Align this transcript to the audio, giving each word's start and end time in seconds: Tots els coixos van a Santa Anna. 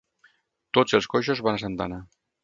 Tots 0.77 0.97
els 0.99 1.07
coixos 1.15 1.41
van 1.49 1.59
a 1.59 1.61
Santa 1.65 1.85
Anna. 1.87 2.01